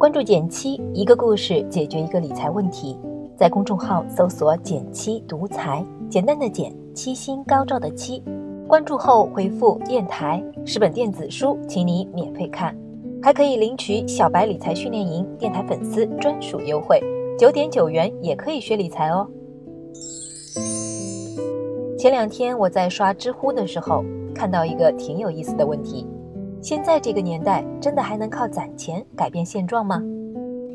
[0.00, 2.98] 关注减七，一个故事解决一个理财问题。
[3.36, 8.24] 在公众号搜索“减七独裁，简单的减，七星高照的七。
[8.66, 12.74] 关注后回复“电台”十本电子书，请你免费看，
[13.22, 16.98] 还可以领取小白理财训练营电台粉丝专属优惠，
[17.38, 19.28] 九点九元也可以学理财哦。
[21.98, 24.02] 前两天我在刷知乎的时候，
[24.34, 26.06] 看到一个挺有意思的问题。
[26.62, 30.02] 现在这个年代，真的还能靠攒钱改变现状吗？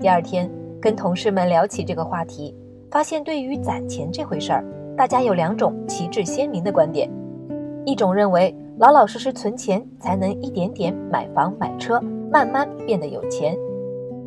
[0.00, 2.54] 第二天跟同事们聊起这个话题，
[2.90, 4.64] 发现对于攒钱这回事儿，
[4.96, 7.10] 大家有两种旗帜鲜明的观点：
[7.84, 13.54] 一种认为老老实实存钱才能一点点买房买车，慢慢变得有钱；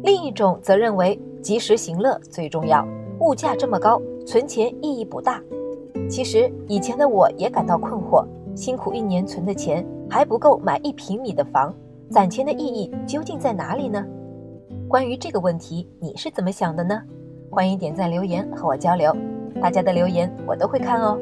[0.03, 2.87] 另一种则认为及时行乐最重要，
[3.19, 5.41] 物价这么高，存钱意义不大。
[6.07, 8.23] 其实以前的我也感到困惑。
[8.55, 11.73] 辛苦一年存的钱还不够买一平米的房，
[12.09, 14.05] 攒钱的意义究竟在哪里呢？
[14.87, 17.01] 关于这个问题，你是怎么想的呢？
[17.49, 19.15] 欢迎点赞留言和我交流，
[19.61, 21.17] 大家的留言我都会看哦。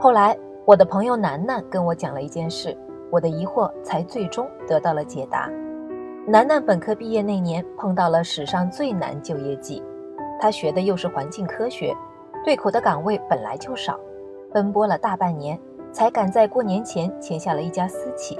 [0.00, 2.76] 后来，我的朋友楠楠跟我讲了一件事，
[3.10, 5.48] 我的疑惑才最终得到了解答。
[6.26, 9.82] 楠楠本科毕业那年碰到了史上最难就业季。
[10.40, 11.94] 他学的又是环境科学，
[12.44, 13.98] 对口的岗位本来就少，
[14.52, 15.56] 奔波了大半年，
[15.92, 18.36] 才赶在过年前签下了一家私企。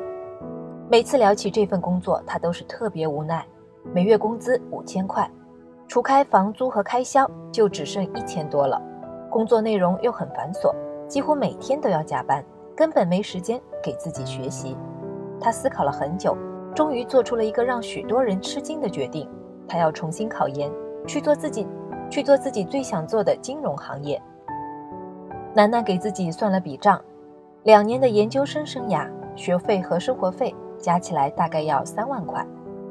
[0.90, 3.46] 每次聊起这份工作，他都是特别无奈。
[3.92, 5.30] 每月工资五千块，
[5.86, 8.80] 除开房租和开销，就只剩一千多了。
[9.30, 10.74] 工作内容又很繁琐，
[11.06, 12.44] 几乎每天都要加班，
[12.76, 14.76] 根本没时间给自己学习。
[15.40, 16.36] 他思考了很久，
[16.74, 19.28] 终于做出了一个让许多人吃惊的决定：
[19.68, 20.68] 他要重新考研，
[21.06, 21.68] 去做自己。
[22.12, 24.20] 去做自己最想做的金融行业。
[25.54, 27.00] 楠楠给自己算了笔账，
[27.62, 32.46] 两年的研究生生涯，学费和生活费加起来大概要三万块。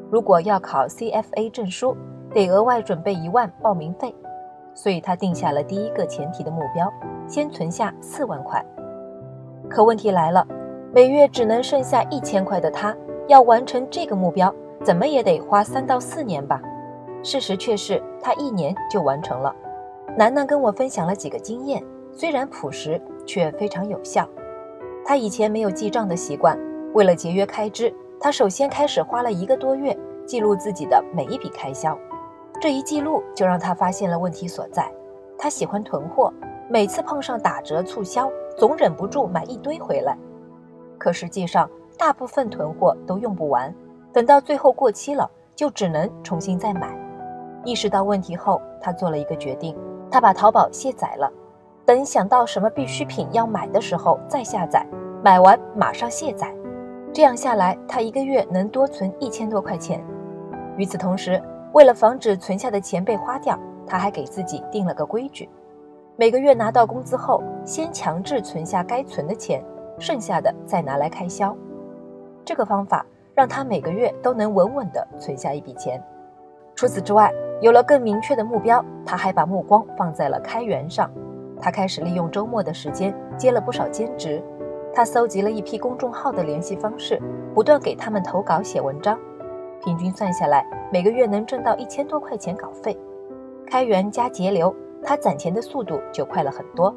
[0.09, 1.95] 如果要考 CFA 证书，
[2.33, 4.13] 得额外准备一万报名费。
[4.73, 6.91] 所以他定下了第一个前提的目标，
[7.27, 8.65] 先存下四万块。
[9.69, 10.47] 可问题来了，
[10.91, 12.95] 每月只能剩下一千块的他，
[13.27, 14.51] 要完成这个目标，
[14.83, 16.59] 怎么也得花三到四年吧。
[17.23, 19.55] 事实却是，他一年就完成了。
[20.17, 24.27] 楠楠跟我分享了几个经验，虽然朴实，却非常有效。
[25.05, 26.57] 他以前没有记账的习惯，
[26.93, 31.97] 为了节约开支，他首先开始花了一个多月记录自己的每一笔开销。
[32.59, 34.91] 这一记录就让他发现了问题所在。
[35.37, 36.31] 他喜欢囤货，
[36.69, 40.17] 每次碰上打折促销，总忍不住买一堆回来。
[40.99, 41.67] 可实际上，
[41.97, 43.73] 大部分囤货都用不完，
[44.13, 47.00] 等到最后过期了，就只能重新再买。
[47.63, 49.75] 意识到问题后，他做了一个决定，
[50.09, 51.31] 他把淘宝卸载了，
[51.85, 54.85] 等想到什么必需品要买的时候再下载，
[55.23, 56.53] 买完马上卸载，
[57.13, 60.03] 这样下来他一个月能多存一千多块钱。
[60.77, 61.41] 与此同时，
[61.73, 65.49] 为了防止存下的钱被花掉，他还给自己定了个规矩：
[66.15, 69.63] 每个月拿到工资后，先强制存下该存的钱，
[69.99, 71.55] 剩下的再拿来开销。
[72.43, 73.05] 这个方法
[73.35, 76.01] 让他每个月都能稳稳地存下一笔钱。
[76.75, 81.09] 除此之外，有了更明确的目标，他还把目光放在了开源上。
[81.61, 84.43] 他开始利用周末的时间接了不少兼职。
[84.91, 87.21] 他搜集了一批公众号的联系方式，
[87.53, 89.17] 不断给他们投稿写文章。
[89.83, 92.97] 平均算下来，每个月能挣到一千多块钱稿费。
[93.67, 96.93] 开源加节流，他攒钱的速度就快了很多。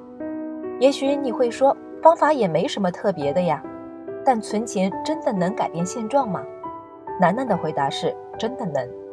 [0.81, 3.63] 也许你会说，方法也没什么特别的呀。
[4.25, 6.43] 但存钱真的能改变现状吗？
[7.21, 9.04] 楠楠的回答是：真的能。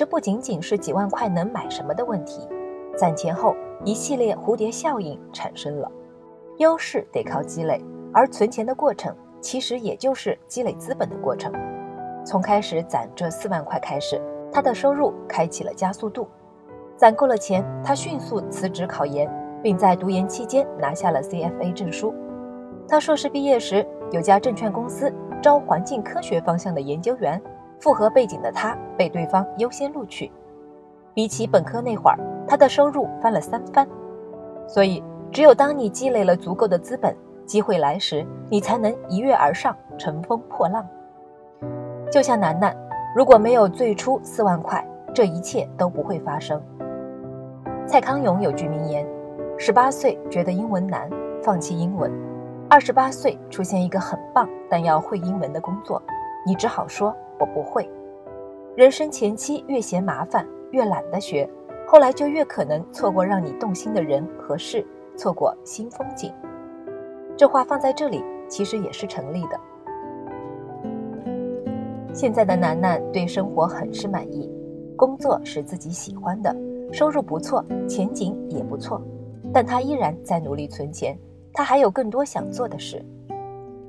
[0.00, 2.48] 这不仅仅是几万块能买什么的问题，
[2.96, 5.92] 攒钱后一系列蝴蝶效应产生了。
[6.56, 7.78] 优势得靠积累，
[8.10, 11.52] 而存钱的过程其实也就是积累资本的过程。
[12.24, 14.18] 从开始攒这四万块开始，
[14.50, 16.26] 他的收入开启了加速度。
[16.96, 19.30] 攒够了钱，他迅速辞职考研，
[19.62, 22.14] 并在读研期间拿下了 CFA 证书。
[22.88, 27.38] 他硕士毕业时，有家证券公司招环境科学方向的研究员。
[27.80, 30.30] 复合背景的他被对方优先录取，
[31.14, 33.88] 比起本科那会儿，他的收入翻了三番。
[34.68, 37.16] 所以，只有当你积累了足够的资本，
[37.46, 40.86] 机会来时，你才能一跃而上，乘风破浪。
[42.12, 42.76] 就像楠楠，
[43.16, 46.60] 如果没有最初四万块，这一切都不会发生。
[47.86, 49.06] 蔡康永有句名言：
[49.56, 51.08] 十八岁觉得英文难，
[51.42, 52.10] 放弃英文；
[52.68, 56.00] 二十八岁出现一个很棒但要会英文的工作，
[56.44, 57.16] 你只好说。
[57.40, 57.88] 我不会。
[58.76, 61.48] 人生前期越嫌麻烦，越懒得学，
[61.86, 66.32] 后来就越可能错过让你动心的人和事，错过新风景。
[67.36, 69.58] 这话放在这里其实也是成立的。
[72.12, 74.48] 现在的楠楠对生活很是满意，
[74.96, 76.54] 工作是自己喜欢的，
[76.92, 79.00] 收入不错，前景也不错，
[79.52, 81.18] 但她依然在努力存钱，
[81.52, 83.02] 她还有更多想做的事。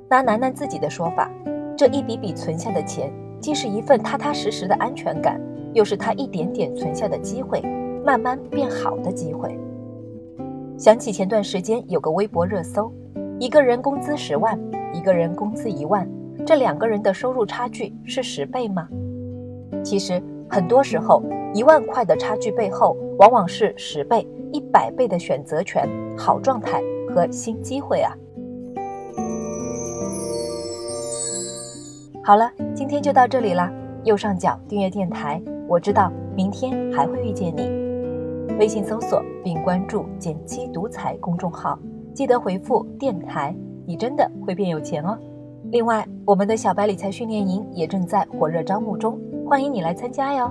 [0.09, 1.29] 拿楠楠自己的说法，
[1.75, 5.41] 这一笔笔存下的钱，既是一份踏踏实实的安全感，
[5.73, 7.59] 又是他一点点存下的机会，
[8.05, 9.57] 慢慢变好的机会。
[10.77, 12.91] 想起前段时间有个微博热搜，
[13.39, 14.59] 一个人工资十万，
[14.93, 16.07] 一个人工资一万。
[16.45, 18.87] 这两个人的收入差距是十倍吗？
[19.83, 21.23] 其实很多时候，
[21.53, 28.13] 一万块的差距背后，往往是十倍、一百倍的选择权、好状态和新机会啊！
[32.31, 33.69] 好了，今天就到这里了。
[34.05, 37.69] 右上角订阅电台，我知道明天还会遇见你。
[38.57, 41.77] 微信搜索并关注“减七独裁”公众号，
[42.13, 43.53] 记得回复“电台”，
[43.85, 45.17] 你真的会变有钱哦！
[45.71, 50.49] 另外，我们的小白理财训练营也正在火热招募中，欢迎你来参加哟。